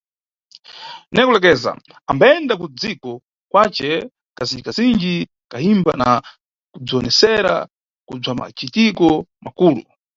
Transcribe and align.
Ne 1.13 1.21
kulekeza, 1.27 1.71
ambayenda 2.11 2.53
kudziko 2.61 3.11
kwace 3.51 3.89
kazindjikazindji 4.37 5.15
kayimba 5.51 5.91
na 6.01 6.09
kabzwiwonesera 6.71 7.53
kubzwamacitiko 8.07 9.07
makulu. 9.43 9.81